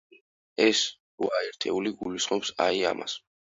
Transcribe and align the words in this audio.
ეს 0.65 0.81
რვა 1.25 1.43
ერთეული 1.49 1.95
გულისხმობს, 2.03 2.53
აი, 2.69 2.85
ამას. 2.97 3.21